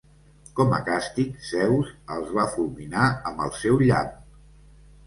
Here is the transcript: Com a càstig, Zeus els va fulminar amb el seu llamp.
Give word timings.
Com 0.59 0.71
a 0.77 0.79
càstig, 0.87 1.35
Zeus 1.49 1.91
els 2.17 2.35
va 2.39 2.49
fulminar 2.57 3.07
amb 3.13 3.47
el 3.49 3.57
seu 3.61 3.81
llamp. 3.89 4.15